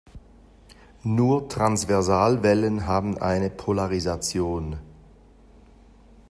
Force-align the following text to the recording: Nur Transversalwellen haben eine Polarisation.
Nur 1.03 1.47
Transversalwellen 1.47 2.87
haben 2.87 3.19
eine 3.19 3.51
Polarisation. 3.51 4.77